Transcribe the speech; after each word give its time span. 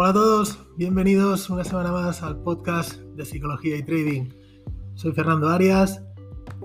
Hola 0.00 0.10
a 0.10 0.12
todos, 0.12 0.58
bienvenidos 0.76 1.50
una 1.50 1.64
semana 1.64 1.90
más 1.90 2.22
al 2.22 2.40
podcast 2.44 3.00
de 3.16 3.24
Psicología 3.24 3.76
y 3.76 3.82
Trading. 3.82 4.28
Soy 4.94 5.10
Fernando 5.10 5.48
Arias 5.48 6.00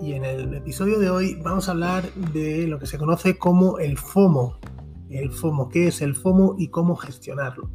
y 0.00 0.12
en 0.12 0.24
el 0.24 0.54
episodio 0.54 1.00
de 1.00 1.10
hoy 1.10 1.34
vamos 1.42 1.66
a 1.66 1.72
hablar 1.72 2.04
de 2.32 2.68
lo 2.68 2.78
que 2.78 2.86
se 2.86 2.96
conoce 2.96 3.36
como 3.36 3.80
el 3.80 3.98
FOMO. 3.98 4.60
El 5.10 5.32
FOMO, 5.32 5.68
qué 5.68 5.88
es 5.88 6.00
el 6.00 6.14
FOMO 6.14 6.54
y 6.60 6.68
cómo 6.68 6.94
gestionarlo. 6.94 7.72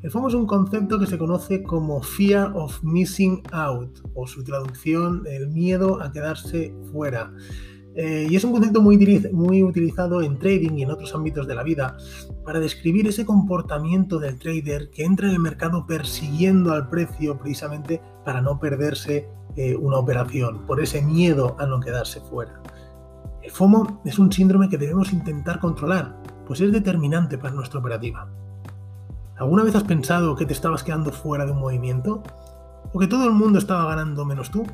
El 0.00 0.10
FOMO 0.10 0.28
es 0.28 0.34
un 0.34 0.46
concepto 0.46 0.98
que 0.98 1.06
se 1.06 1.18
conoce 1.18 1.62
como 1.62 2.00
Fear 2.00 2.52
of 2.54 2.82
Missing 2.82 3.42
Out 3.52 3.98
o 4.14 4.26
su 4.26 4.44
traducción, 4.44 5.24
el 5.26 5.48
miedo 5.48 6.00
a 6.00 6.10
quedarse 6.10 6.74
fuera. 6.90 7.34
Eh, 7.96 8.26
y 8.28 8.36
es 8.36 8.44
un 8.44 8.52
concepto 8.52 8.82
muy, 8.82 9.62
utilizado 9.62 10.20
en 10.20 10.38
trading 10.38 10.76
y 10.76 10.82
en 10.82 10.90
otros 10.90 11.14
ámbitos 11.14 11.46
de 11.46 11.54
la 11.54 11.62
vida 11.62 11.96
para 12.44 12.60
describir 12.60 13.06
ese 13.06 13.24
comportamiento 13.24 14.18
del 14.18 14.38
trader 14.38 14.90
que 14.90 15.04
entra 15.04 15.28
en 15.28 15.34
el 15.34 15.40
mercado 15.40 15.86
persiguiendo 15.86 16.74
al 16.74 16.90
precio 16.90 17.38
precisamente 17.38 18.02
para 18.22 18.42
no 18.42 18.60
perderse 18.60 19.30
eh, 19.56 19.74
una 19.74 19.96
operación, 19.96 20.66
por 20.66 20.82
ese 20.82 21.00
miedo 21.00 21.56
a 21.58 21.64
no 21.64 21.80
quedarse 21.80 22.20
fuera. 22.20 22.60
El 23.42 23.50
FOMO 23.50 24.02
es 24.04 24.18
un 24.18 24.30
síndrome 24.30 24.68
que 24.68 24.76
debemos 24.76 25.14
intentar 25.14 25.58
controlar, 25.58 26.22
pues 26.46 26.60
es 26.60 26.70
determinante 26.70 27.38
para 27.38 27.54
nuestra 27.54 27.80
operativa. 27.80 28.28
¿Alguna 29.38 29.64
vez 29.64 29.74
has 29.74 29.84
pensado 29.84 30.36
que 30.36 30.44
te 30.44 30.52
estabas 30.52 30.84
quedando 30.84 31.12
fuera 31.12 31.46
de 31.46 31.52
un 31.52 31.60
movimiento? 31.60 32.22
¿O 32.92 32.98
que 32.98 33.06
todo 33.06 33.24
el 33.24 33.32
mundo 33.32 33.58
estaba 33.58 33.86
ganando 33.86 34.26
menos 34.26 34.50
tú? 34.50 34.64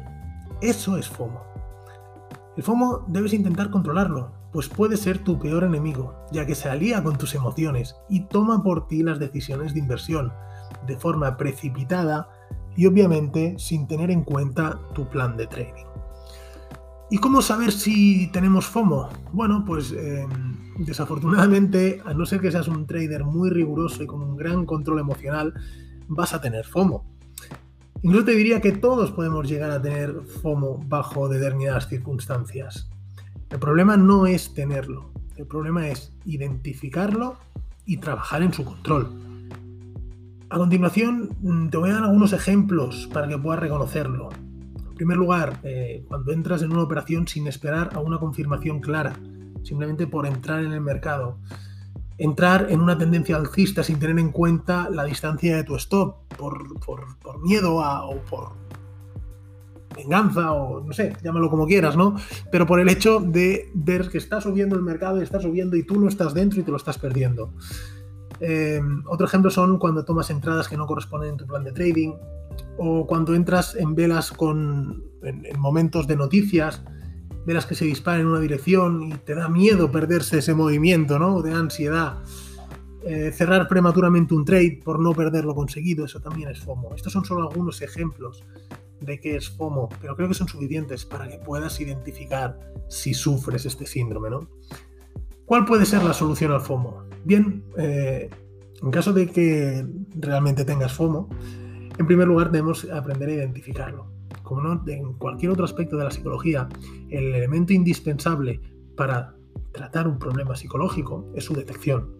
Eso 0.60 0.96
es 0.96 1.08
FOMO. 1.08 1.51
El 2.56 2.62
FOMO 2.62 3.04
debes 3.08 3.32
intentar 3.32 3.70
controlarlo, 3.70 4.32
pues 4.52 4.68
puede 4.68 4.98
ser 4.98 5.18
tu 5.18 5.38
peor 5.38 5.64
enemigo, 5.64 6.14
ya 6.32 6.44
que 6.44 6.54
se 6.54 6.68
alía 6.68 7.02
con 7.02 7.16
tus 7.16 7.34
emociones 7.34 7.96
y 8.10 8.20
toma 8.26 8.62
por 8.62 8.88
ti 8.88 9.02
las 9.02 9.18
decisiones 9.18 9.72
de 9.72 9.80
inversión, 9.80 10.32
de 10.86 10.98
forma 10.98 11.38
precipitada 11.38 12.28
y 12.76 12.86
obviamente 12.86 13.54
sin 13.58 13.86
tener 13.86 14.10
en 14.10 14.22
cuenta 14.22 14.78
tu 14.94 15.08
plan 15.08 15.36
de 15.36 15.46
trading. 15.46 15.86
¿Y 17.10 17.18
cómo 17.18 17.42
saber 17.42 17.72
si 17.72 18.30
tenemos 18.32 18.66
FOMO? 18.66 19.08
Bueno, 19.32 19.64
pues 19.66 19.92
em, 19.92 20.28
desafortunadamente, 20.78 22.00
a 22.04 22.14
no 22.14 22.24
ser 22.26 22.40
que 22.40 22.50
seas 22.50 22.68
un 22.68 22.86
trader 22.86 23.24
muy 23.24 23.50
riguroso 23.50 24.02
y 24.02 24.06
con 24.06 24.22
un 24.22 24.36
gran 24.36 24.64
control 24.66 24.98
emocional, 24.98 25.52
vas 26.08 26.32
a 26.32 26.40
tener 26.40 26.66
FOMO. 26.66 27.04
Incluso 28.02 28.24
te 28.24 28.32
diría 28.32 28.60
que 28.60 28.72
todos 28.72 29.12
podemos 29.12 29.48
llegar 29.48 29.70
a 29.70 29.80
tener 29.80 30.22
FOMO 30.42 30.80
bajo 30.88 31.28
determinadas 31.28 31.88
circunstancias. 31.88 32.90
El 33.48 33.60
problema 33.60 33.96
no 33.96 34.26
es 34.26 34.54
tenerlo, 34.54 35.12
el 35.36 35.46
problema 35.46 35.88
es 35.88 36.12
identificarlo 36.24 37.36
y 37.86 37.98
trabajar 37.98 38.42
en 38.42 38.52
su 38.52 38.64
control. 38.64 39.08
A 40.50 40.58
continuación, 40.58 41.30
mm, 41.42 41.68
te 41.68 41.76
voy 41.76 41.90
a 41.90 41.94
dar 41.94 42.02
algunos 42.02 42.32
ejemplos 42.32 43.08
para 43.12 43.28
que 43.28 43.38
puedas 43.38 43.60
reconocerlo. 43.60 44.30
En 44.76 44.94
primer 44.96 45.16
lugar, 45.16 45.60
eh, 45.62 46.04
cuando 46.08 46.32
entras 46.32 46.62
en 46.62 46.72
una 46.72 46.82
operación 46.82 47.28
sin 47.28 47.46
esperar 47.46 47.90
a 47.94 48.00
una 48.00 48.18
confirmación 48.18 48.80
clara, 48.80 49.14
simplemente 49.62 50.08
por 50.08 50.26
entrar 50.26 50.64
en 50.64 50.72
el 50.72 50.80
mercado 50.80 51.38
entrar 52.18 52.68
en 52.70 52.80
una 52.80 52.96
tendencia 52.96 53.36
alcista 53.36 53.82
sin 53.82 53.98
tener 53.98 54.18
en 54.18 54.30
cuenta 54.30 54.88
la 54.90 55.04
distancia 55.04 55.56
de 55.56 55.64
tu 55.64 55.74
stop, 55.76 56.21
por, 56.36 57.42
miedo 57.42 57.76
o 57.76 58.16
por 58.28 58.50
venganza 59.94 60.52
o 60.52 60.80
no 60.80 60.92
sé, 60.92 61.14
llámalo 61.22 61.50
como 61.50 61.66
quieras, 61.66 61.96
¿no? 61.96 62.16
Pero 62.50 62.66
por 62.66 62.80
el 62.80 62.88
hecho 62.88 63.20
de 63.20 63.70
ver 63.74 64.08
que 64.08 64.18
está 64.18 64.40
subiendo 64.40 64.76
el 64.76 64.82
mercado 64.82 65.20
y 65.20 65.22
está 65.22 65.40
subiendo 65.40 65.76
y 65.76 65.84
tú 65.84 66.00
no 66.00 66.08
estás 66.08 66.34
dentro 66.34 66.60
y 66.60 66.62
te 66.62 66.70
lo 66.70 66.76
estás 66.76 66.98
perdiendo. 66.98 67.52
Em, 68.40 69.02
otro 69.06 69.26
ejemplo 69.26 69.50
son 69.50 69.78
cuando 69.78 70.04
tomas 70.04 70.30
entradas 70.30 70.68
que 70.68 70.76
no 70.76 70.86
corresponden 70.86 71.30
en 71.30 71.36
tu 71.36 71.46
plan 71.46 71.62
de 71.62 71.72
trading 71.72 72.14
o 72.78 73.06
cuando 73.06 73.34
entras 73.34 73.76
en 73.76 73.94
velas 73.94 74.32
con, 74.32 75.04
en 75.22 75.60
momentos 75.60 76.06
de 76.06 76.16
noticias 76.16 76.82
verás 77.44 77.66
que 77.66 77.74
se 77.74 77.84
dispara 77.84 78.20
en 78.20 78.26
una 78.26 78.40
dirección 78.40 79.02
y 79.02 79.12
te 79.14 79.34
da 79.34 79.48
miedo 79.48 79.90
perderse 79.90 80.38
ese 80.38 80.54
movimiento, 80.54 81.18
¿no? 81.18 81.42
De 81.42 81.52
ansiedad. 81.52 82.18
Eh, 83.04 83.32
cerrar 83.32 83.66
prematuramente 83.68 84.34
un 84.34 84.44
trade 84.44 84.80
por 84.84 85.00
no 85.00 85.12
perder 85.12 85.44
lo 85.44 85.54
conseguido, 85.54 86.04
eso 86.04 86.20
también 86.20 86.48
es 86.48 86.60
FOMO. 86.60 86.94
Estos 86.94 87.12
son 87.12 87.24
solo 87.24 87.48
algunos 87.48 87.82
ejemplos 87.82 88.44
de 89.00 89.18
qué 89.20 89.36
es 89.36 89.50
FOMO, 89.50 89.88
pero 90.00 90.14
creo 90.14 90.28
que 90.28 90.34
son 90.34 90.48
suficientes 90.48 91.04
para 91.04 91.28
que 91.28 91.38
puedas 91.38 91.80
identificar 91.80 92.58
si 92.88 93.14
sufres 93.14 93.66
este 93.66 93.86
síndrome, 93.86 94.30
¿no? 94.30 94.48
¿Cuál 95.44 95.64
puede 95.64 95.84
ser 95.84 96.04
la 96.04 96.12
solución 96.12 96.52
al 96.52 96.60
FOMO? 96.60 97.04
Bien, 97.24 97.64
eh, 97.76 98.30
en 98.80 98.90
caso 98.90 99.12
de 99.12 99.28
que 99.28 99.84
realmente 100.14 100.64
tengas 100.64 100.92
FOMO, 100.92 101.28
en 101.98 102.06
primer 102.06 102.28
lugar 102.28 102.50
debemos 102.50 102.88
aprender 102.90 103.28
a 103.30 103.32
identificarlo 103.32 104.12
como 104.42 104.82
en 104.86 105.14
cualquier 105.14 105.52
otro 105.52 105.64
aspecto 105.64 105.96
de 105.96 106.04
la 106.04 106.10
psicología, 106.10 106.68
el 107.08 107.34
elemento 107.34 107.72
indispensable 107.72 108.60
para 108.96 109.34
tratar 109.72 110.06
un 110.06 110.18
problema 110.18 110.54
psicológico 110.56 111.30
es 111.34 111.44
su 111.44 111.54
detección. 111.54 112.10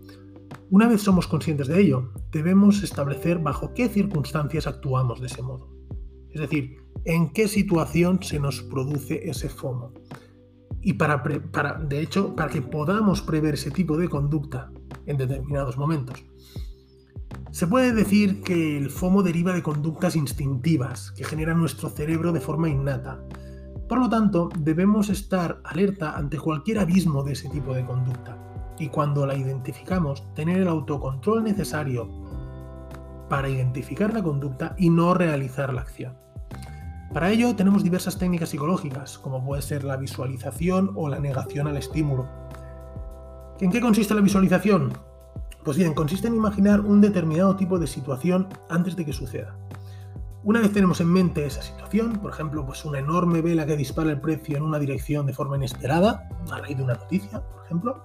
Una 0.72 0.88
vez 0.88 1.02
somos 1.02 1.28
conscientes 1.28 1.68
de 1.68 1.78
ello, 1.82 2.12
debemos 2.30 2.82
establecer 2.82 3.38
bajo 3.40 3.74
qué 3.74 3.90
circunstancias 3.90 4.66
actuamos 4.66 5.20
de 5.20 5.26
ese 5.26 5.42
modo. 5.42 5.68
Es 6.30 6.40
decir, 6.40 6.78
en 7.04 7.30
qué 7.34 7.46
situación 7.46 8.22
se 8.22 8.40
nos 8.40 8.62
produce 8.62 9.28
ese 9.28 9.50
FOMO. 9.50 9.92
Y 10.80 10.94
para, 10.94 11.22
para, 11.22 11.74
de 11.74 12.00
hecho, 12.00 12.34
para 12.34 12.50
que 12.50 12.62
podamos 12.62 13.20
prever 13.20 13.52
ese 13.52 13.70
tipo 13.70 13.98
de 13.98 14.08
conducta 14.08 14.72
en 15.04 15.18
determinados 15.18 15.76
momentos. 15.76 16.24
Se 17.50 17.66
puede 17.66 17.92
decir 17.92 18.40
que 18.40 18.78
el 18.78 18.88
FOMO 18.88 19.22
deriva 19.22 19.52
de 19.52 19.62
conductas 19.62 20.16
instintivas 20.16 21.10
que 21.10 21.24
genera 21.24 21.52
nuestro 21.52 21.90
cerebro 21.90 22.32
de 22.32 22.40
forma 22.40 22.70
innata. 22.70 23.22
Por 23.90 23.98
lo 23.98 24.08
tanto, 24.08 24.48
debemos 24.58 25.10
estar 25.10 25.60
alerta 25.64 26.16
ante 26.16 26.38
cualquier 26.38 26.78
abismo 26.78 27.22
de 27.22 27.32
ese 27.32 27.50
tipo 27.50 27.74
de 27.74 27.84
conducta 27.84 28.41
y 28.82 28.88
cuando 28.88 29.26
la 29.26 29.36
identificamos, 29.36 30.24
tener 30.34 30.58
el 30.58 30.66
autocontrol 30.66 31.44
necesario 31.44 32.08
para 33.28 33.48
identificar 33.48 34.12
la 34.12 34.24
conducta 34.24 34.74
y 34.76 34.90
no 34.90 35.14
realizar 35.14 35.72
la 35.72 35.82
acción. 35.82 36.14
Para 37.14 37.30
ello 37.30 37.54
tenemos 37.54 37.84
diversas 37.84 38.18
técnicas 38.18 38.48
psicológicas, 38.48 39.18
como 39.18 39.44
puede 39.44 39.62
ser 39.62 39.84
la 39.84 39.96
visualización 39.96 40.90
o 40.96 41.08
la 41.08 41.20
negación 41.20 41.68
al 41.68 41.76
estímulo. 41.76 42.26
¿En 43.60 43.70
qué 43.70 43.80
consiste 43.80 44.16
la 44.16 44.20
visualización? 44.20 44.92
Pues 45.62 45.76
bien, 45.76 45.94
consiste 45.94 46.26
en 46.26 46.34
imaginar 46.34 46.80
un 46.80 47.00
determinado 47.00 47.54
tipo 47.54 47.78
de 47.78 47.86
situación 47.86 48.48
antes 48.68 48.96
de 48.96 49.04
que 49.04 49.12
suceda. 49.12 49.56
Una 50.42 50.58
vez 50.58 50.72
tenemos 50.72 51.00
en 51.00 51.06
mente 51.06 51.46
esa 51.46 51.62
situación, 51.62 52.14
por 52.14 52.32
ejemplo, 52.32 52.66
pues 52.66 52.84
una 52.84 52.98
enorme 52.98 53.42
vela 53.42 53.64
que 53.64 53.76
dispara 53.76 54.10
el 54.10 54.20
precio 54.20 54.56
en 54.56 54.64
una 54.64 54.80
dirección 54.80 55.24
de 55.24 55.34
forma 55.34 55.54
inesperada, 55.54 56.28
a 56.50 56.58
raíz 56.58 56.76
de 56.76 56.82
una 56.82 56.94
noticia, 56.94 57.40
por 57.40 57.64
ejemplo, 57.64 58.04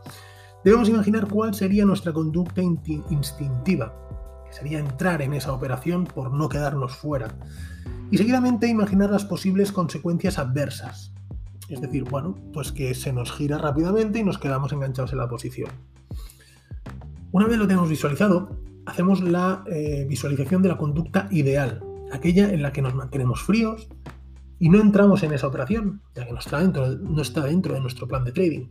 debemos 0.63 0.90
imaginar 0.90 1.28
cuál 1.28 1.53
sería 1.53 1.85
nuestra 1.85 2.13
conducta 2.13 2.62
instintiva, 2.62 3.94
que 4.45 4.53
sería 4.53 4.79
entrar 4.79 5.22
en 5.22 5.34
esa 5.34 5.53
operación 5.53 6.06
por 6.06 6.34
no 6.34 6.50
quedarnos 6.50 6.95
fuera, 6.95 7.35
y 8.12 8.18
seguidamente 8.18 8.67
imaginar 8.67 9.09
las 9.09 9.25
posibles 9.25 9.72
consecuencias 9.72 10.38
adversas, 10.38 11.13
es 11.69 11.81
decir, 11.81 12.03
bueno, 12.06 12.35
pues 12.53 12.72
que 12.72 12.94
se 12.96 13.12
nos 13.12 13.31
gira 13.31 13.57
rápidamente 13.57 14.19
y 14.19 14.23
nos 14.23 14.38
quedamos 14.38 14.72
enganchados 14.72 15.12
en 15.12 15.19
la 15.19 15.28
posición. 15.28 15.69
Una 17.31 17.47
vez 17.47 17.57
lo 17.57 17.67
tenemos 17.67 17.90
visualizado, 17.90 18.57
hacemos 18.85 19.22
la 19.22 19.63
eh, 19.67 20.06
visualización 20.07 20.62
de 20.62 20.69
la 20.69 20.78
conducta 20.78 21.28
ideal, 21.31 21.84
aquella 22.12 22.50
en 22.50 22.62
la 22.62 22.72
que 22.72 22.81
nos 22.81 22.96
mantenemos 22.96 23.41
fríos 23.41 23.90
y 24.59 24.69
no 24.69 24.79
entramos 24.79 25.23
en 25.23 25.34
esa 25.34 25.47
operación, 25.47 26.01
ya 26.16 26.25
que 26.25 26.31
no 26.31 26.40
está 26.40 26.59
dentro, 26.59 26.88
no 26.88 27.22
está 27.22 27.41
dentro 27.41 27.73
de 27.73 27.81
nuestro 27.81 28.07
plan 28.07 28.23
de 28.23 28.31
trading. 28.31 28.67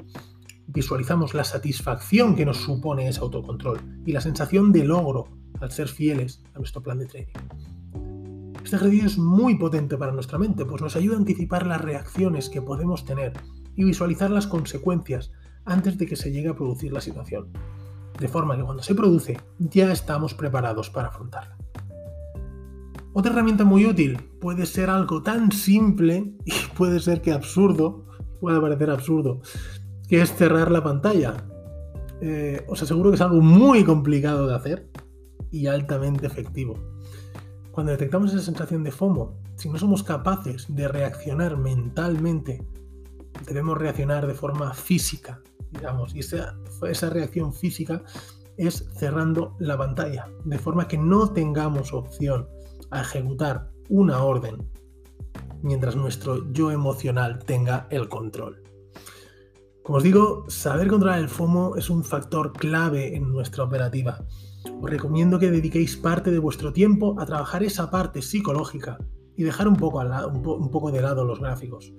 Visualizamos 0.69 1.35
la 1.35 1.45
satisfacción 1.45 2.35
que 2.35 2.45
nos 2.45 2.59
supone 2.59 3.09
ese 3.09 3.21
autocontrol 3.21 3.81
y 4.05 4.13
la 4.13 4.21
sensación 4.21 4.73
de 4.73 4.85
logro 4.85 5.29
al 5.61 5.71
ser 5.71 5.89
fieles 5.89 6.43
a 6.55 6.59
nuestro 6.59 6.83
plan 6.83 6.99
de 6.99 7.07
trading. 7.07 7.33
Este 8.63 8.77
ejercicio 8.77 9.07
es 9.07 9.19
muy 9.19 9.57
potente 9.57 9.97
para 9.97 10.13
nuestra 10.13 10.39
mente, 10.39 10.65
pues 10.65 10.83
nos 10.83 10.97
ayuda 10.97 11.15
a 11.15 11.19
anticipar 11.19 11.67
las 11.67 11.81
reacciones 11.81 12.49
que 12.49 12.61
podemos 12.61 13.05
tener 13.05 13.33
y 13.77 13.85
visualizar 13.85 14.31
las 14.31 14.47
consecuencias 14.47 15.31
antes 15.65 15.99
de 15.99 16.07
que 16.07 16.17
se 16.17 16.33
llegue 16.33 16.49
a 16.49 16.57
producir 16.57 16.93
la 16.93 17.01
situación 17.01 17.49
de 18.19 18.29
forma 18.29 18.57
que 18.57 18.65
cuando 18.65 18.83
se 18.83 18.95
produce 18.95 19.39
ya 19.59 19.93
estamos 19.93 20.35
preparados 20.35 20.91
para 20.91 21.09
afrontarla. 21.09 21.57
Otra 23.13 23.33
herramienta 23.33 23.65
muy 23.65 23.87
útil 23.87 24.19
puede 24.41 24.67
ser 24.67 24.91
algo 24.91 25.23
tan 25.23 25.53
simple 25.53 26.35
y 26.45 26.53
puede 26.77 27.01
ser 27.01 27.23
que 27.23 27.33
absurdo, 27.33 28.05
puede 28.41 28.61
parecer 28.61 28.91
absurdo, 28.91 29.41
que 30.09 30.21
es 30.21 30.35
cerrar 30.35 30.71
la 30.71 30.83
pantalla. 30.83 31.47
Eh, 32.21 32.65
os 32.69 32.83
aseguro 32.83 33.11
que 33.11 33.17
es 33.17 33.21
algo 33.21 33.41
muy 33.41 33.85
complicado 33.85 34.47
de 34.47 34.55
hacer 34.55 34.91
y 35.51 35.67
altamente 35.67 36.27
efectivo. 36.27 36.75
Cuando 37.73 37.93
detectamos 37.93 38.33
esa 38.33 38.43
sensación 38.43 38.85
de 38.85 38.91
FOMO, 38.91 39.39
si 39.57 39.69
no 39.69 39.79
somos 39.79 40.03
capaces 40.03 40.67
de 40.69 40.89
reaccionar 40.89 41.57
mentalmente, 41.57 42.67
debemos 43.47 43.77
reaccionar 43.77 44.27
de 44.27 44.35
forma 44.35 44.73
física, 44.73 45.43
digamos, 45.73 46.15
y 46.15 46.21
esa, 46.21 46.57
esa 46.89 47.11
reacción 47.11 47.53
física 47.53 48.03
es 48.57 48.89
cerrando 48.97 49.55
la 49.59 49.77
pantalla, 49.77 50.29
de 50.45 50.59
forma 50.59 50.89
que 50.89 50.97
no 50.97 51.33
tengamos 51.33 51.93
opción 51.93 52.49
a 52.91 53.03
ejecutar 53.03 53.69
una 53.89 54.23
orden 54.23 54.57
mientras 55.63 55.97
nuestro 55.97 56.51
yo 56.53 56.71
emocional 56.71 57.41
tenga 57.45 57.87
el 57.91 58.09
control. 58.09 58.63
Como 59.87 59.99
os 59.99 60.03
digo, 60.03 60.45
saber 60.49 60.89
controlar 60.89 61.21
el 61.21 61.29
FOMO 61.29 61.77
es 61.77 61.91
un 61.91 62.03
factor 62.03 62.53
clave 62.53 63.15
en 63.15 63.31
nuestra 63.31 63.63
operativa. 63.63 64.27
Os 64.83 64.91
recomiendo 64.91 65.39
que 65.39 65.53
dediquéis 65.53 65.97
parte 65.97 66.33
de 66.33 66.41
vuestro 66.41 66.73
tiempo 66.73 67.15
a 67.21 67.25
trabajar 67.25 67.63
esa 67.63 67.89
parte 67.89 68.21
psicológica 68.21 68.99
y 69.37 69.45
dejar 69.45 69.69
un 69.69 69.77
poco, 69.77 70.01
de 70.91 71.01
lado 71.01 71.25
los 71.25 71.39
gráficos. 71.39 71.93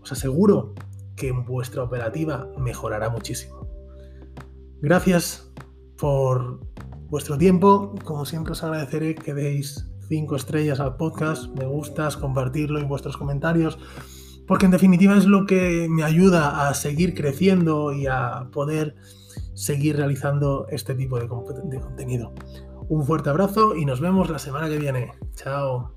Os 0.00 0.10
aseguro 0.10 0.72
que 1.16 1.30
vuestra 1.32 1.82
operativa 1.82 2.48
mejorará 2.56 3.10
muchísimo. 3.10 3.68
Gracias 4.80 5.52
por 5.98 6.60
vuestro 7.10 7.36
tiempo. 7.36 7.94
Como 8.04 8.24
siempre 8.24 8.52
os 8.52 8.64
agradeceré 8.64 9.14
que 9.14 9.34
deis 9.34 9.86
5 10.08 10.34
estrellas 10.34 10.80
al 10.80 10.96
podcast, 10.96 11.48
me 11.58 11.66
gustas, 11.66 12.16
compartirlo 12.16 12.80
y 12.80 12.84
vuestros 12.84 13.18
comentarios, 13.18 13.78
porque 14.48 14.64
en 14.64 14.72
definitiva 14.72 15.16
es 15.16 15.26
lo 15.26 15.46
que 15.46 15.86
me 15.90 16.02
ayuda 16.02 16.68
a 16.68 16.74
seguir 16.74 17.14
creciendo 17.14 17.92
y 17.92 18.06
a 18.06 18.48
poder 18.50 18.96
seguir 19.54 19.96
realizando 19.96 20.66
este 20.70 20.94
tipo 20.94 21.20
de, 21.20 21.28
contenido. 21.28 22.32
Un 22.88 23.04
fuerte 23.04 23.28
abrazo 23.28 23.76
y 23.76 23.84
nos 23.84 24.00
vemos 24.00 24.30
la 24.30 24.38
semana 24.38 24.68
que 24.68 24.78
viene. 24.78 25.12
Chao. 25.34 25.92